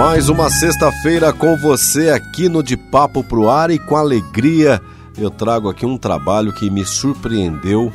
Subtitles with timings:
[0.00, 4.80] Mais uma sexta-feira com você aqui no De Papo Pro Ar e com alegria
[5.18, 7.92] eu trago aqui um trabalho que me surpreendeu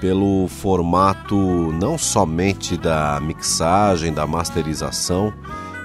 [0.00, 1.36] pelo formato
[1.72, 5.30] não somente da mixagem, da masterização,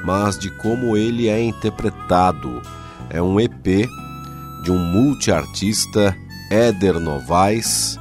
[0.06, 2.62] mas de como ele é interpretado.
[3.10, 3.90] É um EP
[4.64, 6.16] de um multiartista,
[6.50, 8.00] Éder Novaes,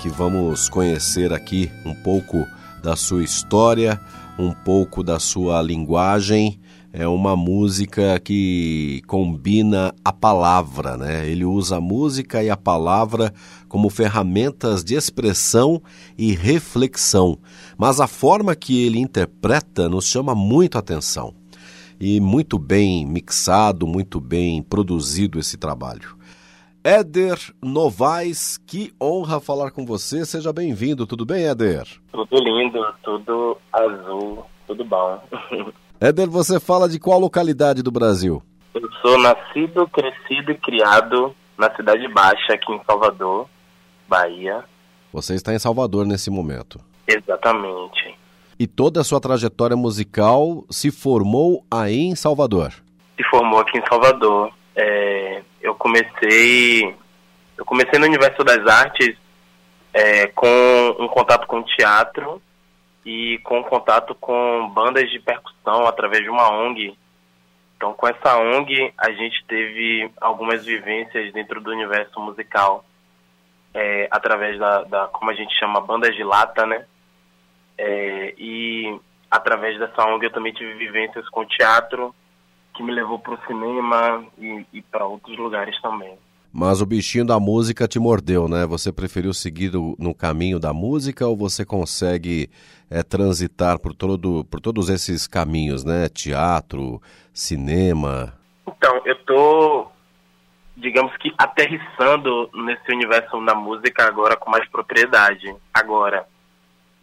[0.00, 2.44] que vamos conhecer aqui um pouco
[2.82, 4.00] da sua história,
[4.36, 6.58] um pouco da sua linguagem.
[6.90, 11.28] É uma música que combina a palavra, né?
[11.28, 13.32] Ele usa a música e a palavra
[13.68, 15.82] como ferramentas de expressão
[16.16, 17.38] e reflexão.
[17.76, 21.34] Mas a forma que ele interpreta nos chama muito atenção.
[22.00, 26.16] E muito bem mixado, muito bem produzido esse trabalho.
[26.82, 30.24] Éder Novaes, que honra falar com você.
[30.24, 31.06] Seja bem-vindo.
[31.06, 31.86] Tudo bem, Éder?
[32.10, 35.20] Tudo lindo, tudo azul, tudo bom.
[36.00, 38.40] Éder, você fala de qual localidade do Brasil?
[38.72, 43.48] Eu sou nascido, crescido e criado na Cidade Baixa, aqui em Salvador,
[44.06, 44.64] Bahia.
[45.12, 46.78] Você está em Salvador nesse momento.
[47.04, 48.16] Exatamente.
[48.56, 52.72] E toda a sua trajetória musical se formou aí em Salvador?
[53.16, 54.52] Se formou aqui em Salvador.
[54.76, 56.94] É, eu comecei
[57.56, 59.16] eu comecei no universo das artes
[59.92, 60.46] é, com
[61.00, 62.40] um contato com teatro
[63.08, 66.94] e com contato com bandas de percussão através de uma ONG.
[67.74, 72.84] Então, com essa ONG, a gente teve algumas vivências dentro do universo musical,
[73.72, 76.84] é, através da, da, como a gente chama, bandas de lata, né?
[77.78, 82.14] É, e através dessa ONG eu também tive vivências com teatro,
[82.74, 86.18] que me levou para o cinema e, e para outros lugares também.
[86.58, 88.66] Mas o bichinho da música te mordeu, né?
[88.66, 92.50] Você preferiu seguir no caminho da música ou você consegue
[92.90, 96.08] é, transitar por, todo, por todos esses caminhos, né?
[96.08, 97.00] Teatro,
[97.32, 98.34] cinema.
[98.66, 99.86] Então, eu tô,
[100.76, 105.54] digamos que, aterrissando nesse universo da música agora com mais propriedade.
[105.72, 106.26] Agora,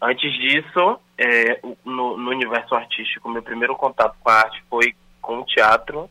[0.02, 5.38] antes disso, é, no, no universo artístico, meu primeiro contato com a arte foi com
[5.38, 6.10] o teatro,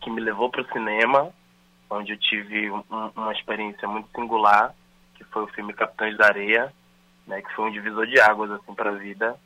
[0.00, 1.32] que me levou para o cinema
[1.90, 2.82] onde eu tive um,
[3.14, 4.74] uma experiência muito singular,
[5.14, 6.72] que foi o filme Capitães da Areia,
[7.26, 9.36] né, que foi um divisor de águas assim para a vida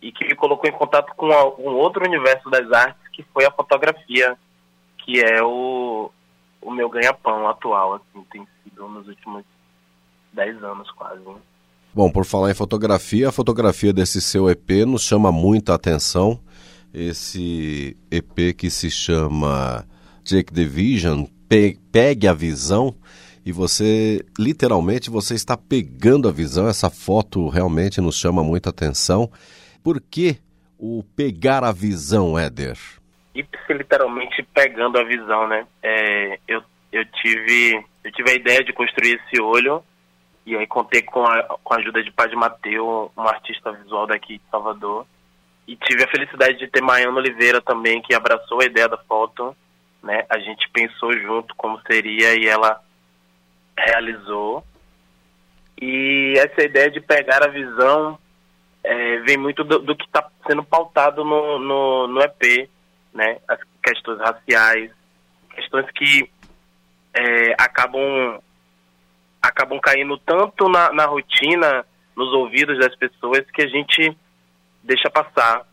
[0.00, 3.50] e que me colocou em contato com um outro universo das artes, que foi a
[3.50, 4.36] fotografia,
[4.98, 6.10] que é o,
[6.60, 9.44] o meu ganha-pão atual, assim, tem sido nos últimos
[10.32, 11.20] dez anos quase.
[11.20, 11.36] Né?
[11.94, 16.38] Bom, por falar em fotografia, a fotografia desse seu EP nos chama muito a atenção.
[16.92, 19.86] Esse EP que se chama
[20.22, 20.64] Jake the
[21.48, 22.94] Vision, pegue a visão
[23.44, 26.68] e você literalmente você está pegando a visão.
[26.68, 29.30] Essa foto realmente nos chama muita atenção.
[29.82, 30.38] Por que
[30.78, 32.76] o pegar a visão, Éder?
[33.34, 35.66] Isso literalmente pegando a visão, né?
[35.82, 36.62] É, eu,
[36.92, 39.82] eu tive eu tive a ideia de construir esse olho
[40.44, 44.38] e aí contei com a, com a ajuda de Padre Mateu, um artista visual daqui
[44.38, 45.06] de Salvador.
[45.66, 49.56] E tive a felicidade de ter Maiana Oliveira também, que abraçou a ideia da foto
[50.06, 50.24] né?
[50.30, 52.80] A gente pensou junto como seria e ela
[53.76, 54.64] realizou.
[55.80, 58.18] E essa ideia de pegar a visão
[58.82, 62.70] é, vem muito do, do que está sendo pautado no, no, no, EP,
[63.12, 63.38] né?
[63.48, 64.90] As questões raciais,
[65.54, 66.30] questões que
[67.12, 68.40] é, acabam
[69.42, 71.84] acabam caindo tanto na, na rotina,
[72.16, 74.16] nos ouvidos das pessoas, que a gente
[74.82, 75.66] deixa passar,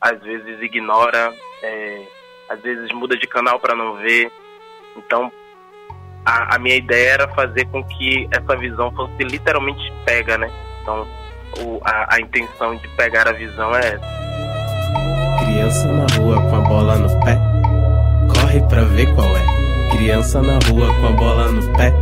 [0.00, 2.06] às vezes ignora, é,
[2.48, 4.32] às vezes muda de canal para não ver.
[4.96, 5.30] Então,
[6.24, 10.50] a, a, minha ideia era fazer com que essa visão fosse literalmente pega, né?
[10.82, 11.06] Então,
[11.60, 14.18] o, a, a intenção de pegar a visão é essa.
[15.44, 17.38] Criança na rua com a bola no pé,
[18.34, 19.96] corre pra ver qual é.
[19.96, 21.92] Criança na rua com a bola no pé,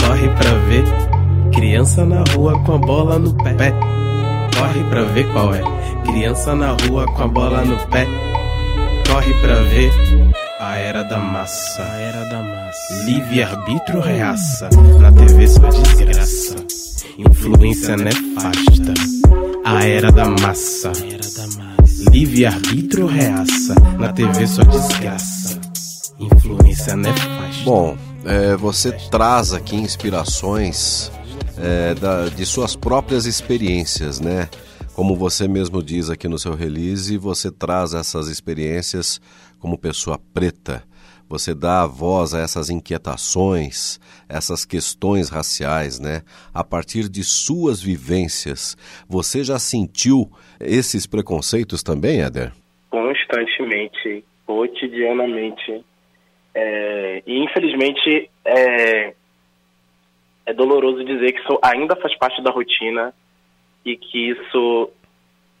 [0.00, 0.84] corre pra ver.
[1.54, 3.72] Criança na rua com a bola no pé,
[4.56, 5.62] corre pra ver qual é.
[6.04, 8.06] Criança na rua com a bola no pé
[9.10, 9.92] corre pra ver
[10.60, 11.82] a era da massa.
[11.82, 13.04] A era da massa.
[13.04, 14.70] Livre arbítrio reaça.
[15.00, 16.56] Na TV só desgraça.
[17.18, 18.94] Influência nefasta.
[19.64, 20.92] A era da massa.
[20.92, 22.10] A era da massa.
[22.10, 25.60] Livre-arbítrio reaça, na TV só desgraça.
[26.18, 27.64] Influência nefasta.
[27.64, 31.12] Bom, é, você traz aqui inspirações
[31.58, 34.48] é, da, de suas próprias experiências, né?
[34.94, 39.20] Como você mesmo diz aqui no seu release, você traz essas experiências
[39.60, 40.82] como pessoa preta.
[41.28, 46.22] Você dá voz a essas inquietações, essas questões raciais, né?
[46.52, 48.76] A partir de suas vivências.
[49.08, 50.28] Você já sentiu
[50.58, 52.52] esses preconceitos também, Éder?
[52.90, 55.84] Constantemente, cotidianamente.
[56.52, 59.14] É, e infelizmente é,
[60.46, 63.14] é doloroso dizer que isso ainda faz parte da rotina
[63.84, 64.90] e que isso,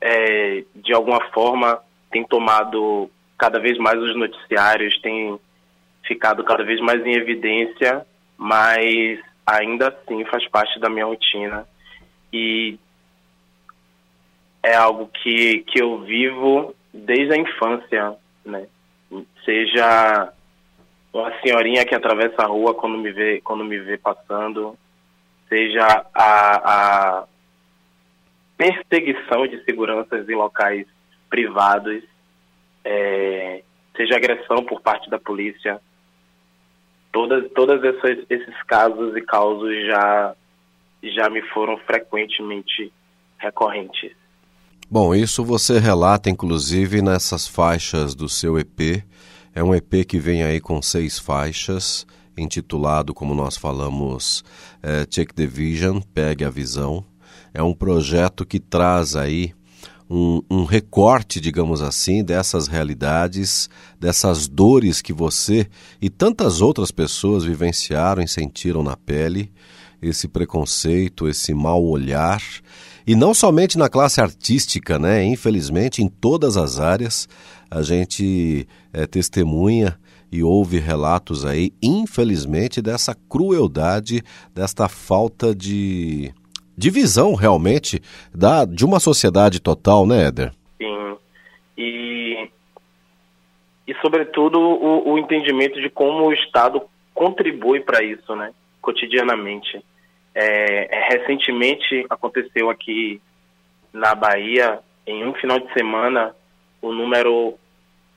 [0.00, 1.80] é, de alguma forma,
[2.10, 5.38] tem tomado cada vez mais os noticiários, tem
[6.04, 8.06] ficado cada vez mais em evidência,
[8.36, 11.66] mas ainda assim faz parte da minha rotina.
[12.32, 12.78] E
[14.62, 18.14] é algo que, que eu vivo desde a infância,
[18.44, 18.66] né?
[19.44, 20.32] Seja
[21.12, 24.76] uma senhorinha que atravessa a rua quando me vê, quando me vê passando,
[25.48, 27.24] seja a, a
[28.60, 30.86] perseguição de seguranças em locais
[31.30, 32.02] privados,
[32.84, 33.62] é,
[33.96, 35.80] seja agressão por parte da polícia.
[37.10, 37.80] Todas, todas
[38.28, 40.34] esses casos e causos já,
[41.02, 42.92] já me foram frequentemente
[43.38, 44.12] recorrentes.
[44.90, 49.02] Bom, isso você relata inclusive nessas faixas do seu EP.
[49.54, 54.44] É um EP que vem aí com seis faixas, intitulado, como nós falamos,
[54.82, 57.09] é, Check the Vision, Pegue a Visão.
[57.52, 59.52] É um projeto que traz aí
[60.08, 65.68] um, um, recorte, digamos assim, dessas realidades, dessas dores que você
[66.02, 69.52] e tantas outras pessoas vivenciaram e sentiram na pele,
[70.02, 72.42] esse preconceito, esse mau olhar.
[73.06, 75.22] E não somente na classe artística, né?
[75.24, 77.28] Infelizmente, em todas as áreas,
[77.70, 79.96] a gente é, testemunha
[80.32, 84.22] e houve relatos aí, infelizmente, dessa crueldade,
[84.54, 86.32] desta falta de,
[86.80, 88.00] de visão realmente
[88.34, 90.50] da, de uma sociedade total, né, Éder?
[90.78, 91.18] Sim.
[91.76, 92.48] E,
[93.86, 96.80] e sobretudo, o, o entendimento de como o Estado
[97.12, 99.84] contribui para isso, né, cotidianamente.
[100.34, 103.20] É, é, recentemente aconteceu aqui
[103.92, 106.34] na Bahia, em um final de semana,
[106.80, 107.58] o número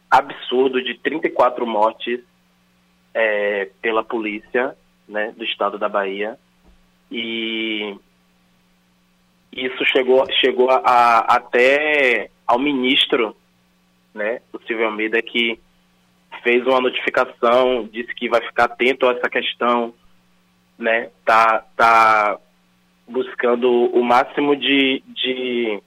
[0.10, 2.22] absurdo de 34 mortes
[3.14, 4.74] é, pela polícia
[5.06, 6.40] né, do estado da Bahia.
[7.12, 7.98] E
[9.56, 13.36] isso chegou, chegou a, a, até ao ministro,
[14.14, 15.60] né, o Silvio Almeida, que
[16.44, 19.94] fez uma notificação, disse que vai ficar atento a essa questão,
[20.78, 22.38] né, tá, tá
[23.08, 25.82] buscando o máximo de, de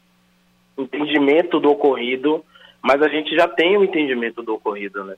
[0.78, 2.44] entendimento do ocorrido
[2.86, 5.16] mas a gente já tem o entendimento do ocorrido, né?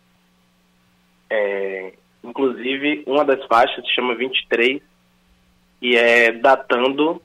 [1.28, 1.92] É,
[2.24, 4.80] inclusive, uma das faixas se chama 23
[5.82, 7.20] e é datando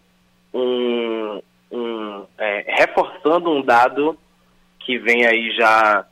[0.54, 1.42] um,
[1.72, 4.18] um é, reforçando um dado
[4.80, 6.06] que vem aí já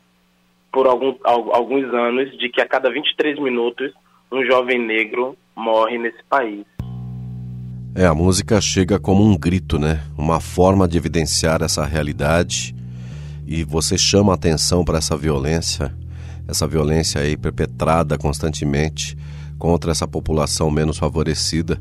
[0.72, 3.92] por algum, alguns anos de que a cada 23 minutos
[4.32, 6.66] um jovem negro morre nesse país.
[7.94, 10.02] É, a música chega como um grito, né?
[10.18, 12.74] Uma forma de evidenciar essa realidade
[13.46, 15.94] e você chama atenção para essa violência,
[16.48, 19.18] essa violência aí perpetrada constantemente
[19.60, 21.78] contra essa população menos favorecida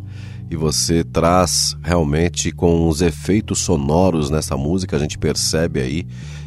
[0.50, 6.06] e você traz realmente com os efeitos sonoros nessa música, a gente percebe aí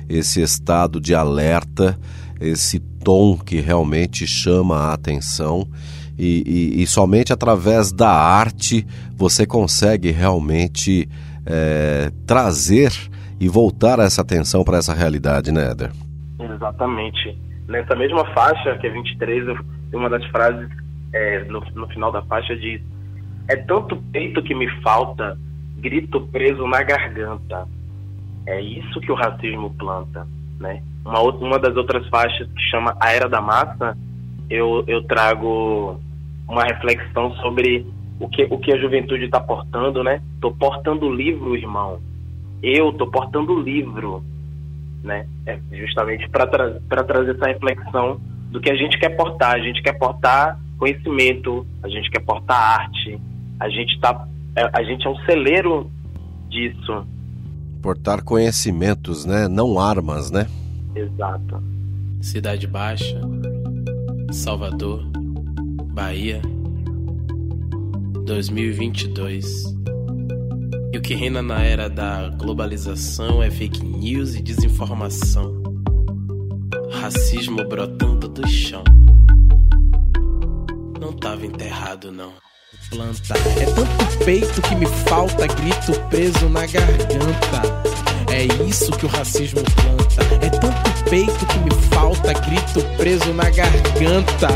[0.09, 1.97] esse estado de alerta,
[2.39, 5.65] esse tom que realmente chama a atenção
[6.17, 6.43] e,
[6.75, 11.07] e, e somente através da arte você consegue realmente
[11.45, 12.91] é, trazer
[13.39, 15.91] e voltar essa atenção para essa realidade, né, Éder?
[16.39, 17.37] Exatamente.
[17.67, 19.57] Nessa mesma faixa, que é 23,
[19.93, 20.69] uma das frases
[21.13, 22.81] é, no, no final da faixa diz:
[23.47, 25.37] É tanto peito que me falta,
[25.77, 27.67] grito preso na garganta.
[28.45, 30.27] É isso que o racismo planta,
[30.59, 30.81] né?
[31.05, 33.97] Uma, outra, uma das outras faixas que chama A Era da Massa,
[34.49, 35.99] eu, eu trago
[36.47, 37.85] uma reflexão sobre
[38.19, 40.21] o que, o que a juventude está portando, né?
[40.39, 41.99] Tô portando livro, irmão
[42.63, 44.23] eu estou portando livro,
[45.03, 45.27] né?
[45.45, 49.51] É justamente para tra trazer essa reflexão do que a gente quer portar.
[49.51, 53.19] A gente quer portar conhecimento, a gente quer portar arte,
[53.63, 54.27] a gente tá,
[54.57, 55.89] é, a gente é um celeiro
[56.49, 57.07] disso.
[57.81, 59.47] Portar conhecimentos, né?
[59.47, 60.47] Não armas, né?
[60.93, 61.63] Exato.
[62.21, 63.21] Cidade Baixa,
[64.33, 65.05] Salvador,
[65.93, 66.41] Bahia,
[68.25, 69.73] 2022.
[70.91, 75.63] E o que reina na era da globalização é fake news e desinformação.
[76.91, 78.83] Racismo brotando do chão.
[80.99, 82.43] Não tava enterrado, não.
[82.93, 83.33] Planta.
[83.59, 87.61] É tanto peito que me falta, grito preso na garganta.
[88.31, 90.21] É isso que o racismo planta.
[90.45, 94.47] É tanto peito que me falta, grito preso na garganta.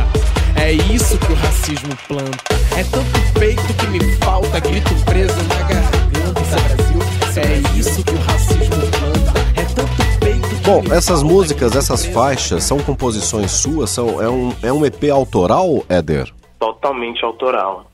[0.56, 2.56] É isso que o racismo planta.
[2.77, 6.08] É tanto peito que me falta, grito preso na garganta.
[6.41, 7.00] Brasil,
[7.41, 9.39] é isso que o racismo planta.
[9.60, 13.89] É tanto peito que Bom, essas músicas, essas faixas, são composições suas?
[13.89, 16.32] São, é, um, é um EP autoral, Éder?
[16.60, 17.86] Totalmente autoral.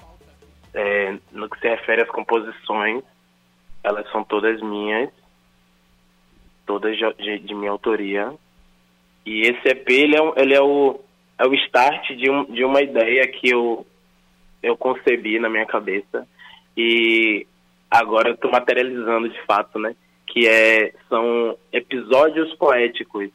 [0.74, 3.03] É, no que se refere às composições,
[3.84, 5.10] elas são todas minhas,
[6.65, 8.34] todas de, de minha autoria.
[9.25, 11.00] E esse EP, ele é, ele é, o,
[11.38, 13.86] é o start de, um, de uma ideia que eu,
[14.62, 16.27] eu concebi na minha cabeça.
[16.75, 17.46] E
[17.89, 19.96] agora eu estou materializando de fato, né?
[20.27, 23.30] Que é, são episódios poéticos.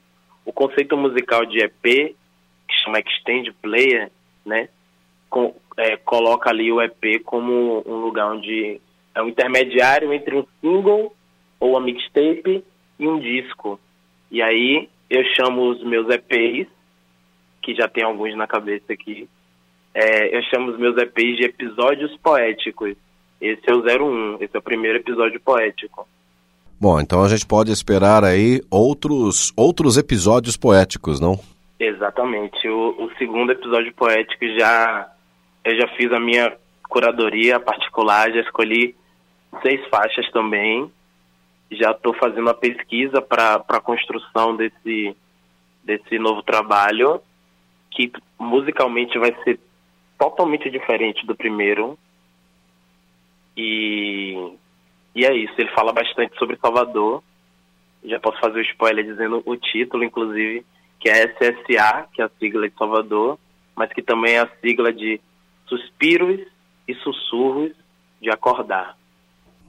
[0.45, 4.11] O conceito musical de EP, que chama Extend Player,
[4.45, 4.69] né?
[5.31, 8.81] Com, é, coloca ali o EP como um lugar onde
[9.15, 11.15] é um intermediário entre um single
[11.61, 12.65] ou uma mixtape
[12.99, 13.79] e um disco.
[14.31, 16.69] E aí eu chamo os meus EPs,
[17.63, 19.29] que já tem alguns na cabeça aqui,
[19.95, 22.95] é, eu chamo os meus EPs de episódios poéticos.
[23.41, 26.07] Esse é o 01, esse é o primeiro episódio poético.
[26.81, 31.39] Bom, então a gente pode esperar aí outros, outros episódios poéticos, não?
[31.79, 32.69] Exatamente.
[32.69, 35.09] O, o segundo episódio poético já
[35.69, 36.57] eu já fiz a minha
[36.89, 38.95] curadoria particular, já escolhi
[39.63, 40.91] seis faixas também.
[41.71, 45.15] Já estou fazendo a pesquisa para a construção desse,
[45.85, 47.21] desse novo trabalho,
[47.91, 49.61] que musicalmente vai ser
[50.19, 51.99] totalmente diferente do primeiro.
[53.55, 54.53] E,
[55.15, 57.23] e é isso, ele fala bastante sobre Salvador.
[58.03, 60.65] Já posso fazer o spoiler dizendo o título, inclusive,
[60.99, 63.39] que é SSA, que é a sigla de Salvador,
[63.77, 65.21] mas que também é a sigla de
[65.69, 66.41] Suspiros
[66.87, 67.73] e Sussurros
[68.21, 68.97] de Acordar.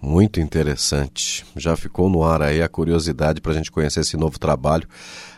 [0.02, 1.46] Muito interessante.
[1.56, 4.88] Já ficou no ar aí a curiosidade para a gente conhecer esse novo trabalho.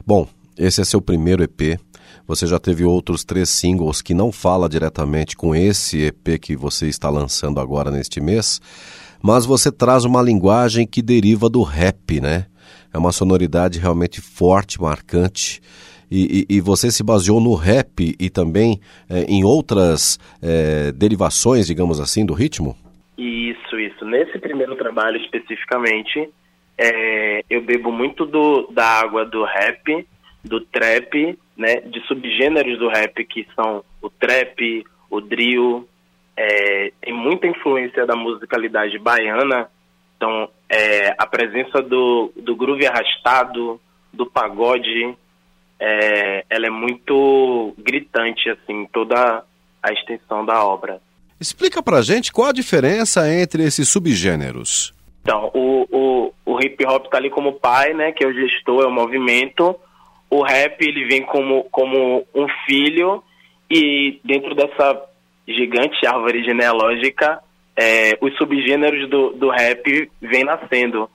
[0.05, 0.27] Bom,
[0.57, 1.79] esse é seu primeiro EP.
[2.27, 6.87] Você já teve outros três singles que não fala diretamente com esse EP que você
[6.87, 8.61] está lançando agora neste mês,
[9.21, 12.45] mas você traz uma linguagem que deriva do rap, né?
[12.93, 15.61] É uma sonoridade realmente forte, marcante.
[16.11, 21.65] E, e, e você se baseou no rap e também é, em outras é, derivações,
[21.65, 22.75] digamos assim, do ritmo?
[23.17, 24.03] Isso, isso.
[24.03, 26.29] Nesse primeiro trabalho especificamente,
[26.77, 30.05] é, eu bebo muito do, da água do rap,
[30.43, 35.87] do trap, né, de subgêneros do rap que são o trap, o drill,
[36.35, 39.69] é, tem muita influência da musicalidade baiana,
[40.17, 43.79] então é, a presença do, do groove arrastado,
[44.11, 45.15] do pagode,
[45.83, 49.43] é, ela é muito gritante, assim, toda
[49.81, 51.01] a extensão da obra.
[51.39, 54.93] Explica pra gente qual a diferença entre esses subgêneros.
[55.23, 58.83] Então, o, o, o hip hop tá ali como pai, né, que é o gestor,
[58.83, 59.75] é o movimento.
[60.29, 63.23] O rap, ele vem como, como um filho
[63.69, 65.01] e dentro dessa
[65.47, 67.39] gigante árvore genealógica,
[67.75, 71.09] é, os subgêneros do, do rap vêm nascendo.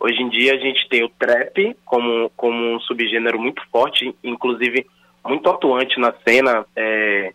[0.00, 4.86] Hoje em dia a gente tem o trap como, como um subgênero muito forte, inclusive
[5.26, 6.64] muito atuante na cena.
[6.76, 7.32] É,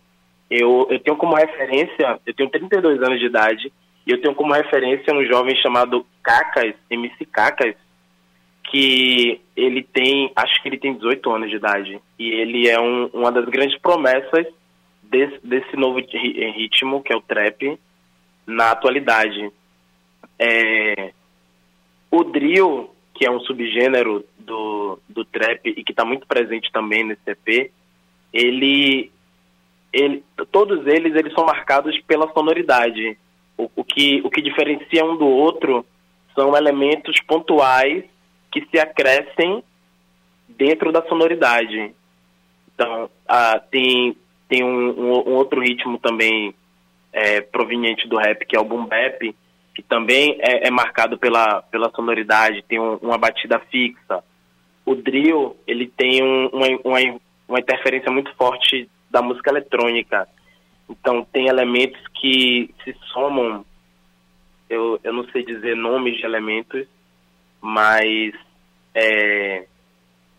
[0.50, 3.72] eu, eu tenho como referência, eu tenho 32 anos de idade,
[4.06, 7.74] e eu tenho como referência um jovem chamado Cacas, MC Cacas,
[8.70, 13.06] que ele tem, acho que ele tem 18 anos de idade, e ele é um,
[13.12, 14.46] uma das grandes promessas
[15.02, 17.78] desse, desse novo ritmo, que é o trap,
[18.46, 19.50] na atualidade.
[20.38, 21.12] É,
[22.18, 27.04] o drill, que é um subgênero do, do trap e que está muito presente também
[27.04, 27.70] nesse EP,
[28.32, 29.10] ele,
[29.92, 33.16] ele, todos eles, eles são marcados pela sonoridade.
[33.56, 35.86] O, o, que, o que diferencia um do outro
[36.34, 38.04] são elementos pontuais
[38.50, 39.62] que se acrescem
[40.48, 41.92] dentro da sonoridade.
[42.74, 44.16] Então, ah, tem,
[44.48, 46.54] tem um, um, um, outro ritmo também
[47.12, 49.34] é, proveniente do rap, que é o boom bap,
[49.74, 54.22] que também é, é marcado pela, pela sonoridade, tem um, uma batida fixa.
[54.86, 60.28] O drill, ele tem um, uma, uma, uma interferência muito forte da música eletrônica.
[60.88, 63.64] Então, tem elementos que se somam,
[64.68, 66.86] eu, eu não sei dizer nomes de elementos,
[67.60, 68.34] mas
[68.94, 69.66] é,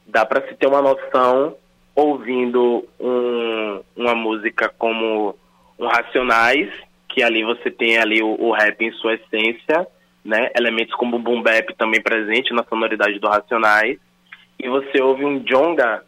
[0.06, 1.56] dá para se ter uma noção
[1.96, 5.36] ouvindo um, uma música como
[5.80, 6.72] um Racionais,
[7.16, 9.88] que ali você tem ali o, o rap em sua essência,
[10.24, 10.50] né?
[10.54, 13.98] Elementos como o boom bap também presente na sonoridade do Racionais.
[14.60, 16.04] E você ouve um jonga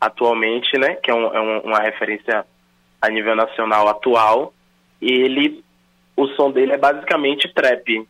[0.00, 0.96] atualmente, né?
[0.96, 2.44] Que é, um, é um, uma referência
[3.00, 4.52] a nível nacional atual.
[5.00, 5.62] E ele,
[6.16, 8.04] o som dele é basicamente trap.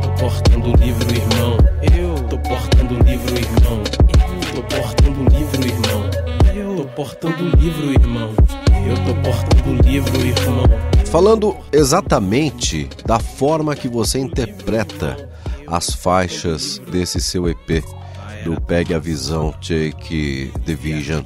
[0.00, 1.58] Tô portando o livro, irmão.
[1.94, 3.82] Eu tô portando o livro, irmão.
[4.48, 6.10] Eu tô portando o livro, irmão.
[6.56, 8.61] Eu tô portando o livro, irmão.
[8.86, 10.64] Eu tô portando o livro, irmão.
[11.06, 15.30] Falando exatamente da forma que você interpreta
[15.66, 17.84] as faixas desse seu EP,
[18.44, 21.22] do Pegue a Visão, Take the Vision,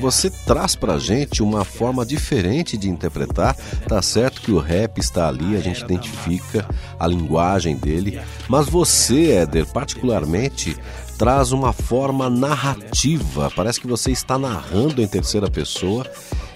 [0.00, 3.56] você traz pra gente uma forma diferente de interpretar.
[3.88, 6.66] Tá certo que o rap está ali, a gente identifica
[6.98, 10.76] a linguagem dele, mas você, Éder, particularmente
[11.18, 13.50] traz uma forma narrativa.
[13.54, 16.04] Parece que você está narrando em terceira pessoa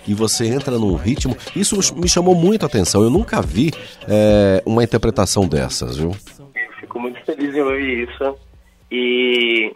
[0.08, 1.36] e você entra num ritmo.
[1.54, 3.02] Isso me chamou muito a atenção.
[3.02, 3.70] Eu nunca vi
[4.08, 6.12] é, uma interpretação dessas, viu?
[6.38, 8.38] Eu fico muito feliz em ouvir isso.
[8.90, 9.74] E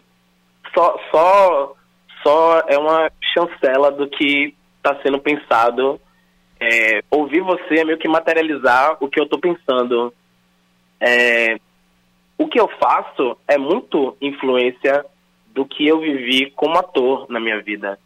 [0.74, 1.74] só, só,
[2.22, 6.00] só é uma chancela do que está sendo pensado.
[6.58, 10.14] É, ouvir você é meio que materializar o que eu estou pensando.
[10.98, 11.58] É,
[12.38, 15.04] o que eu faço é muito influência
[15.48, 17.98] do que eu vivi como ator na minha vida.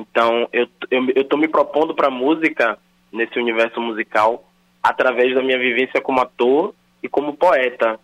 [0.00, 2.78] Então, eu, eu, eu tô me propondo para música,
[3.12, 4.44] nesse universo musical,
[4.82, 8.00] através da minha vivência como ator e como poeta.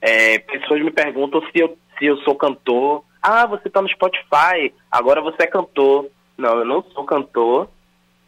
[0.00, 3.04] É, pessoas me perguntam se eu, se eu sou cantor.
[3.20, 6.06] Ah, você está no Spotify, agora você é cantor.
[6.36, 7.68] Não, eu não sou cantor.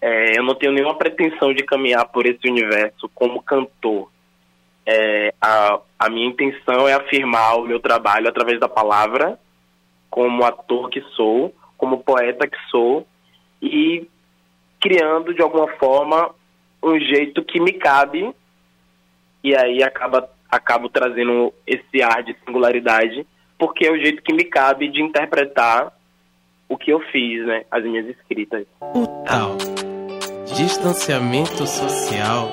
[0.00, 4.10] É, eu não tenho nenhuma pretensão de caminhar por esse universo como cantor.
[4.84, 9.38] É, a, a minha intenção é afirmar o meu trabalho através da palavra,
[10.10, 13.04] como ator que sou, como poeta que sou,
[13.60, 14.06] e
[14.80, 16.32] criando de alguma forma
[16.80, 18.32] um jeito que me cabe,
[19.42, 23.26] e aí acaba, acabo trazendo esse ar de singularidade,
[23.58, 25.92] porque é o jeito que me cabe de interpretar
[26.68, 27.64] o que eu fiz, né?
[27.68, 28.64] As minhas escritas.
[28.80, 29.56] O tal
[30.54, 32.48] distanciamento social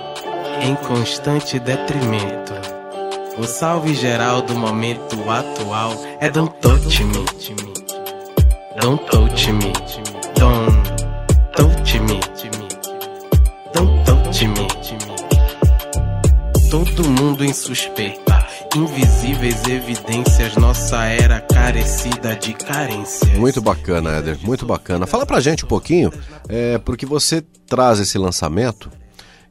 [0.60, 2.54] em constante detrimento.
[3.38, 7.79] O salve geral do momento atual é Don't Touch.
[8.82, 9.74] Don't touch me.
[10.36, 10.84] Don't
[11.54, 12.20] touch me.
[13.74, 14.68] Don't touch me.
[16.72, 18.48] Todo mundo em suspeita.
[18.76, 23.38] Invisíveis evidências, nossa era carecida de carências.
[23.38, 25.06] Muito bacana, Éder, muito bacana.
[25.08, 26.14] Fala pra gente um pouquinho,
[26.48, 28.90] é, porque você traz esse lançamento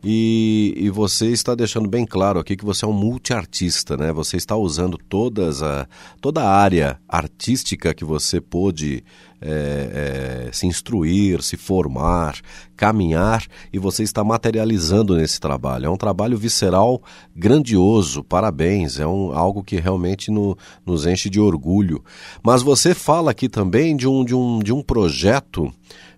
[0.03, 4.13] e, e, você está deixando bem claro aqui que você é um multiartista, né?
[4.13, 5.89] Você está usando todas a,
[6.21, 9.03] toda a área artística que você pôde
[9.41, 12.37] é, é, se instruir, se formar,
[12.77, 15.87] caminhar e você está materializando nesse trabalho.
[15.87, 17.03] É um trabalho visceral
[17.35, 20.57] grandioso, parabéns, é um, algo que realmente no,
[20.87, 22.05] nos enche de orgulho.
[22.43, 25.73] Mas você fala aqui também de um, de um, de um projeto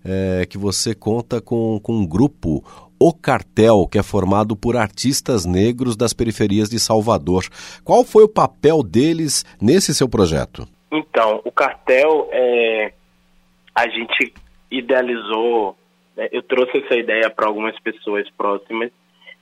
[0.05, 2.65] é, que você conta com, com um grupo
[3.03, 7.45] o Cartel, que é formado por artistas negros das periferias de Salvador.
[7.83, 10.69] Qual foi o papel deles nesse seu projeto?
[10.93, 12.93] Então, o Cartel, é,
[13.75, 14.35] a gente
[14.71, 15.75] idealizou,
[16.15, 18.91] né, eu trouxe essa ideia para algumas pessoas próximas,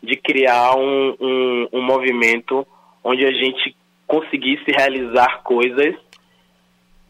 [0.00, 2.64] de criar um, um, um movimento
[3.02, 3.74] onde a gente
[4.06, 5.96] conseguisse realizar coisas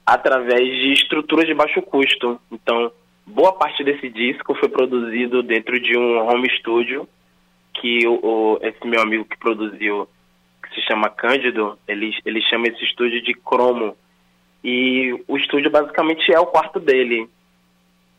[0.07, 2.41] através de estruturas de baixo custo.
[2.51, 2.91] Então,
[3.29, 7.09] boa parte desse disco foi produzido dentro de um home studio
[7.75, 10.09] que o, o, esse meu amigo que produziu,
[10.63, 13.97] que se chama Cândido, ele, ele chama esse estúdio de Cromo.
[14.65, 17.29] E o estúdio basicamente é o quarto dele.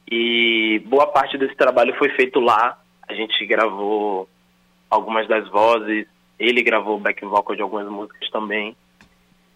[0.10, 2.80] E boa parte desse trabalho foi feito lá.
[3.08, 4.30] A gente gravou
[4.90, 6.08] algumas das vozes,
[6.40, 8.76] ele gravou back vocal de algumas músicas também.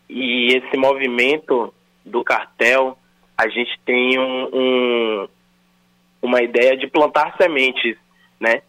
[0.10, 1.74] E esse movimento
[2.06, 2.98] do cartel,
[3.38, 5.28] a gente tem um, um
[6.34, 7.96] uma ideia de plantar sementes,
[8.40, 8.62] né?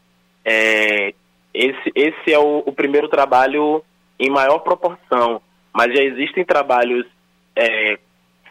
[0.44, 1.14] É,
[1.54, 3.82] esse, esse é o, o, primeiro trabalho
[4.18, 5.40] em maior proporção,
[5.72, 7.06] mas já existem trabalhos
[7.56, 7.98] é,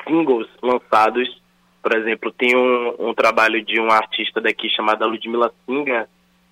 [0.08, 1.42] singles lançados.
[1.82, 6.10] Por exemplo, tem um, um, trabalho de uma artista daqui chamada Ludmila Singa,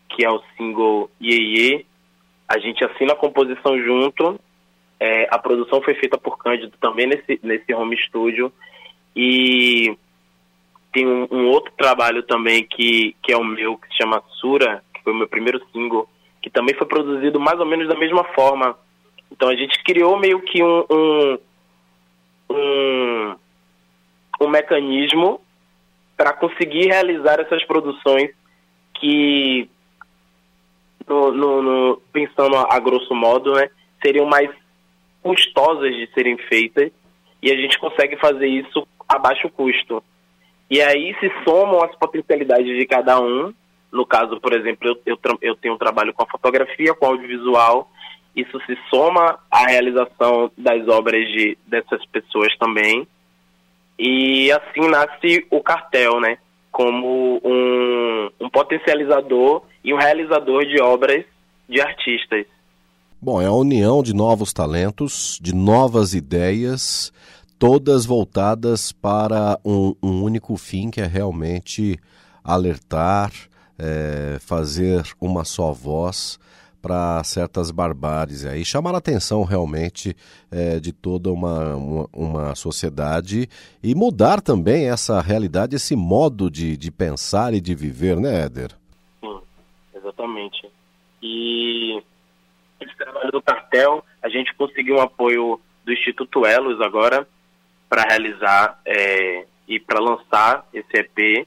[0.10, 1.86] que é o single Iê Iê.
[2.48, 4.40] A gente assina a composição junto.
[5.00, 8.52] É, a produção foi feita por Cândido também nesse, nesse home studio.
[9.16, 9.98] E
[10.92, 14.84] tem um, um, outro trabalho também que, que é o meu, que se chama Sura,
[14.94, 16.08] que foi o meu primeiro single,
[16.42, 18.78] que também foi produzido mais ou menos da mesma forma.
[19.32, 21.38] Então a gente criou meio que um, um,
[22.50, 23.36] um,
[24.42, 25.40] um mecanismo
[26.18, 28.32] para conseguir realizar essas produções
[28.96, 29.70] que
[31.08, 33.70] no, no, no, pensando a, a grosso modo, né,
[34.02, 34.50] seriam mais
[35.22, 36.92] custosas de serem feitas
[37.42, 40.04] e a gente consegue fazer isso a baixo custo.
[40.72, 43.54] E aí se somam as potencialidades de cada um.
[43.92, 47.92] No caso, por exemplo, eu, eu, eu tenho um trabalho com a fotografia, com audiovisual.
[48.34, 53.06] Isso se soma à realização das obras de, dessas pessoas também.
[54.00, 56.38] E assim nasce o cartel, né?
[56.72, 61.26] Como um, um potencializador e um realizador de obras
[61.68, 62.46] de artistas.
[63.22, 67.12] Bom, é a união de novos talentos, de novas ideias,
[67.62, 71.96] todas voltadas para um, um único fim que é realmente
[72.44, 73.32] alertar,
[73.78, 76.40] é, fazer uma só voz
[76.82, 80.16] para certas barbáries aí, chamar a atenção realmente
[80.50, 83.48] é, de toda uma, uma, uma, sociedade
[83.84, 88.72] e mudar também essa realidade, esse modo de, de pensar e de viver, né, Éder?
[89.20, 89.40] Sim,
[89.94, 90.68] exatamente.
[91.22, 92.02] E
[92.80, 97.28] esse trabalho do cartel, a gente conseguiu um apoio do Instituto Elos agora
[97.92, 101.46] para realizar é, e para lançar esse EP.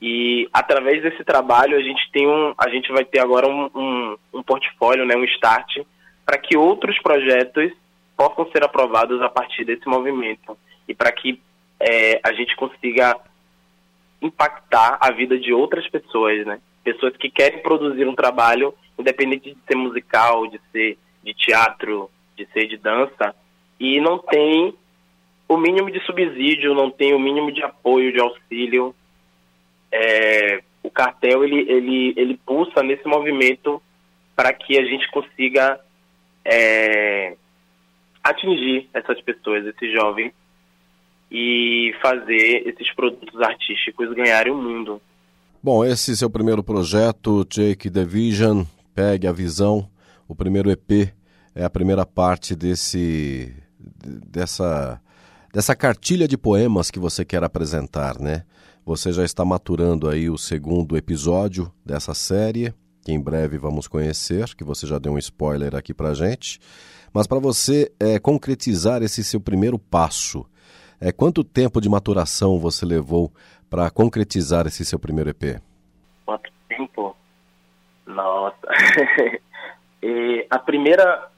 [0.00, 4.16] E através desse trabalho a gente tem um, a gente vai ter agora um, um,
[4.32, 5.80] um portfólio, né, um start,
[6.24, 7.72] para que outros projetos
[8.16, 11.40] possam ser aprovados a partir desse movimento e para que
[11.80, 13.18] é, a gente consiga
[14.20, 16.60] impactar a vida de outras pessoas, né?
[16.84, 22.46] Pessoas que querem produzir um trabalho independente de ser musical, de ser de teatro, de
[22.52, 23.34] ser de dança,
[23.80, 24.76] e não tem
[25.54, 28.94] o mínimo de subsídio, não tem o mínimo de apoio, de auxílio.
[29.90, 33.82] É, o cartel ele, ele, ele pulsa nesse movimento
[34.34, 35.78] para que a gente consiga
[36.44, 37.36] é,
[38.22, 40.32] atingir essas pessoas, esses jovens,
[41.30, 45.00] e fazer esses produtos artísticos ganharem o mundo.
[45.62, 49.88] Bom, esse seu primeiro projeto, Jake the Vision, Pegue a Visão,
[50.28, 51.14] o primeiro EP
[51.54, 55.00] é a primeira parte desse dessa
[55.52, 58.44] dessa cartilha de poemas que você quer apresentar, né?
[58.84, 64.54] Você já está maturando aí o segundo episódio dessa série, que em breve vamos conhecer,
[64.56, 66.58] que você já deu um spoiler aqui pra gente.
[67.12, 70.46] Mas para você é, concretizar esse seu primeiro passo,
[70.98, 73.30] é, quanto tempo de maturação você levou
[73.68, 75.60] para concretizar esse seu primeiro EP?
[76.24, 77.14] Quanto tempo?
[78.06, 78.56] Nossa.
[80.50, 81.31] a primeira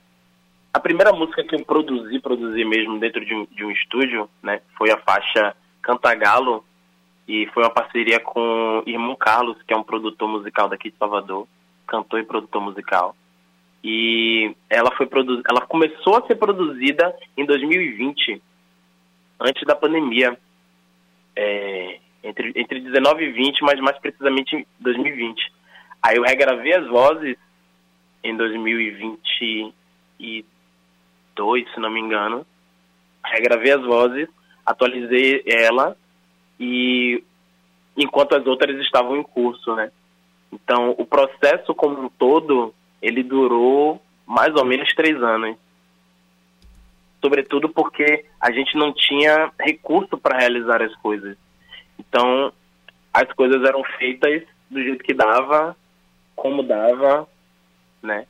[0.74, 4.60] a primeira música que eu produzi, produzi mesmo dentro de um, de um estúdio, né,
[4.76, 6.64] foi a faixa Cantagalo
[7.28, 10.96] e foi uma parceria com o irmão Carlos, que é um produtor musical daqui de
[10.96, 11.46] Salvador,
[11.86, 13.14] cantor e produtor musical.
[13.84, 18.42] E ela foi produ ela começou a ser produzida em 2020,
[19.40, 20.36] antes da pandemia.
[21.36, 25.52] É, entre, entre 19 e 20, mas mais precisamente em 2020.
[26.02, 27.36] Aí eu regravei as vozes
[28.22, 28.34] em
[31.34, 32.46] 2022, se não me engano.
[33.24, 34.28] Regravei as vozes,
[34.64, 35.96] atualizei ela
[36.58, 37.22] e
[37.96, 39.90] enquanto as outras estavam em curso, né?
[40.52, 45.56] Então, o processo como um todo, ele durou mais ou menos três anos.
[47.20, 51.36] Sobretudo porque a gente não tinha recurso para realizar as coisas.
[51.98, 52.52] Então,
[53.12, 55.76] as coisas eram feitas do jeito que dava,
[56.36, 57.26] como dava,
[58.02, 58.26] né?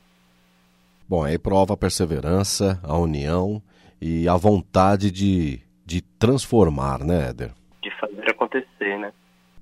[1.07, 3.61] Bom, aí prova a perseverança, a união
[4.01, 7.51] e a vontade de, de transformar, né, Éder?
[7.81, 9.13] De fazer acontecer, né?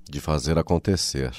[0.09, 1.31] De fazer acontecer.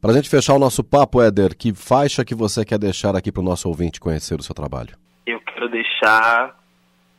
[0.00, 3.32] Para a gente fechar o nosso papo, Éder, que faixa que você quer deixar aqui
[3.32, 4.96] para o nosso ouvinte conhecer o seu trabalho?
[5.26, 6.56] Eu quero deixar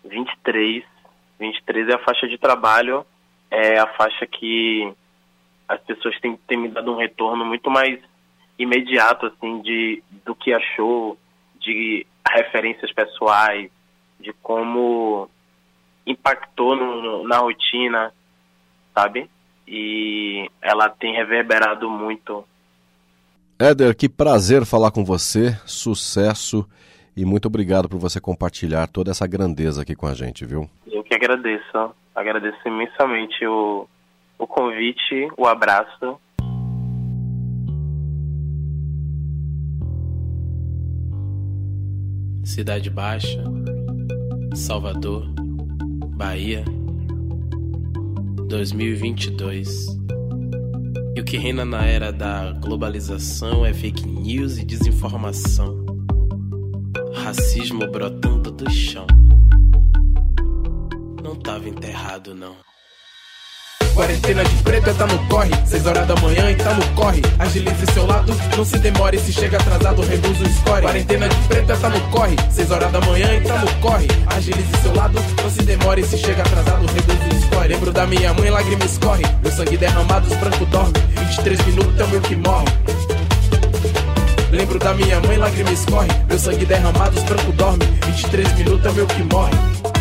[0.05, 0.85] 23.
[1.37, 3.05] 23 é a faixa de trabalho,
[3.51, 4.93] é a faixa que
[5.67, 7.99] as pessoas têm, têm me dado um retorno muito mais
[8.57, 11.17] imediato, assim, de, do que achou,
[11.65, 13.69] de referências pessoais,
[14.19, 15.29] de como
[16.05, 18.13] impactou no, na rotina,
[18.93, 19.29] sabe?
[19.67, 22.45] E ela tem reverberado muito.
[23.59, 26.67] Éder, que prazer falar com você, sucesso
[27.17, 30.69] e muito obrigado por você compartilhar toda essa grandeza aqui com a gente, viu?
[30.85, 33.87] Eu que agradeço, agradeço imensamente o,
[34.37, 36.19] o convite, o abraço
[42.55, 43.43] Cidade Baixa,
[44.55, 45.27] Salvador,
[46.15, 46.63] Bahia,
[48.47, 49.99] 2022.
[51.17, 55.85] E o que reina na era da globalização é fake news e desinformação.
[57.13, 59.05] Racismo brotando do chão.
[61.21, 62.55] Não tava enterrado, não.
[63.95, 65.51] Quarentena de preto é tá no corre.
[65.65, 67.21] Seis horas da manhã e tá no corre.
[67.39, 69.17] Agilize seu lado, não se demore.
[69.17, 70.81] Se chega atrasado, reduz o score.
[70.81, 72.35] Quarentena de preto é tá no corre.
[72.51, 74.07] Seis horas da manhã e tá no corre.
[74.27, 76.03] Agilize seu lado, não se demore.
[76.03, 77.69] Se chega atrasado, reduz o score.
[77.69, 79.23] Lembro da minha mãe, lágrimas escorre.
[79.41, 81.03] Meu sangue derramado, os brancos dormem.
[81.29, 82.65] 23 minutos é o meu que morre.
[84.51, 86.09] Lembro da minha mãe, lágrimas escorre.
[86.27, 87.87] Meu sangue derramado, os brancos dormem.
[88.07, 89.94] 23 minutos é o meu que morre.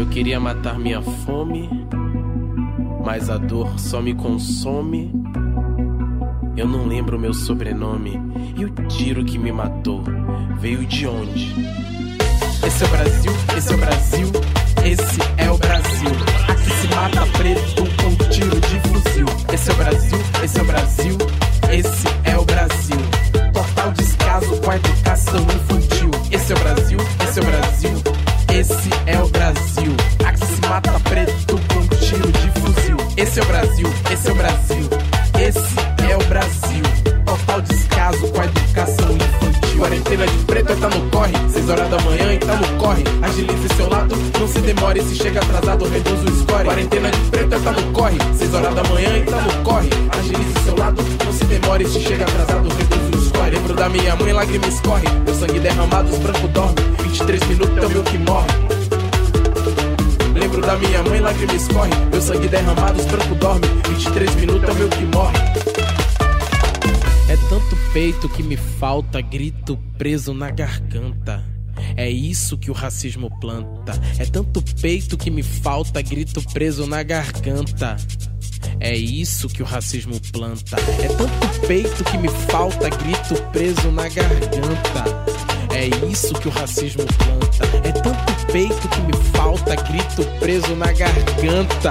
[0.00, 1.68] Eu queria matar minha fome,
[3.04, 5.12] mas a dor só me consome.
[6.56, 8.18] Eu não lembro meu sobrenome
[8.56, 10.02] e o tiro que me matou
[10.58, 11.54] veio de onde?
[12.66, 14.26] Esse é o Brasil, esse é o Brasil,
[14.86, 16.10] esse é o Brasil.
[16.48, 19.26] Aqui se mata preto com tiro de fuzil.
[19.52, 21.18] Esse é o Brasil, esse é o Brasil,
[21.70, 23.52] esse é o Brasil.
[23.52, 25.69] Total descaso com a educação infantil.
[40.10, 41.32] Quarentena de preto tá no corre.
[41.52, 43.04] Seis horas da manhã e tá no corre.
[43.22, 45.00] Agilize seu lado, não se demore.
[45.02, 46.64] Se chega atrasado, reduz o score.
[46.64, 48.18] Quarentena de preto tá no corre.
[48.36, 49.88] Seis horas da manhã e tá no corre.
[50.18, 51.86] Agilize seu lado, não se demore.
[51.86, 53.50] Se chega atrasado, reduz o score.
[53.50, 55.04] Lembro da minha mãe, lágrimas escorre.
[55.24, 56.74] Meu sangue derramado, os brancos dormem.
[57.04, 58.48] 23 minutos é o meu que morre.
[60.34, 61.90] Lembro da minha mãe, lágrimas escorre.
[62.10, 63.70] Meu sangue derramado, os brancos dormem.
[63.88, 65.38] 23 minutos é o meu que morre.
[67.28, 71.44] É tanto peito que me falta, grito preso na garganta.
[71.96, 73.92] É isso que o racismo planta.
[74.18, 77.96] É tanto peito que me falta, grito preso na garganta.
[78.78, 80.76] É isso que o racismo planta.
[81.02, 85.04] É tanto peito que me falta, grito preso na garganta.
[85.74, 87.88] É isso que o racismo planta.
[87.88, 91.90] É tanto peito que me falta, grito preso na garganta.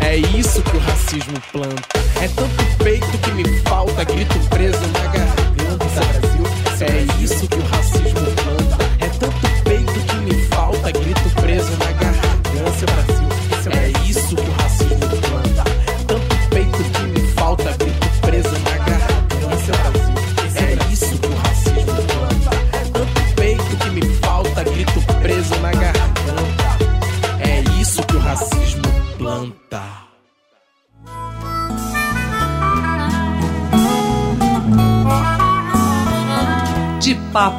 [0.00, 1.98] É isso que o racismo planta.
[2.22, 4.35] É tanto peito que me falta, grito